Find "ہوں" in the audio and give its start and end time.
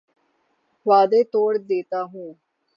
2.03-2.29